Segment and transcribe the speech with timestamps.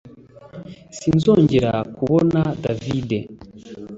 [0.97, 3.09] Sinzongera kubona David